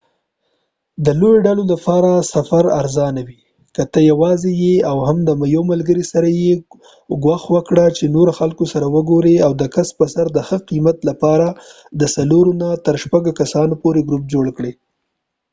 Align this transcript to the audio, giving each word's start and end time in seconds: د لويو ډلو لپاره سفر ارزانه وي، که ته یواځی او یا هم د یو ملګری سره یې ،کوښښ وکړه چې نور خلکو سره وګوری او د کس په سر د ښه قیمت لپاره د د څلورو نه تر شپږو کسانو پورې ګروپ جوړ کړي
د 1.05 1.07
لويو 1.19 1.43
ډلو 1.47 1.63
لپاره 1.73 2.11
سفر 2.33 2.63
ارزانه 2.81 3.21
وي، 3.27 3.39
که 3.75 3.83
ته 3.93 3.99
یواځی 4.11 4.53
او 4.89 4.97
یا 5.01 5.05
هم 5.07 5.17
د 5.27 5.29
یو 5.55 5.63
ملګری 5.71 6.03
سره 6.13 6.27
یې 6.41 6.53
،کوښښ 7.23 7.43
وکړه 7.55 7.85
چې 7.97 8.13
نور 8.15 8.27
خلکو 8.39 8.63
سره 8.73 8.85
وګوری 8.95 9.35
او 9.45 9.51
د 9.61 9.63
کس 9.75 9.89
په 9.99 10.05
سر 10.13 10.25
د 10.31 10.39
ښه 10.47 10.57
قیمت 10.69 10.97
لپاره 11.09 11.47
د 11.53 11.55
د 11.99 12.01
څلورو 12.15 12.51
نه 12.61 12.69
تر 12.85 12.95
شپږو 13.03 13.31
کسانو 13.41 13.73
پورې 13.83 14.05
ګروپ 14.07 14.23
جوړ 14.33 14.45
کړي 14.57 14.73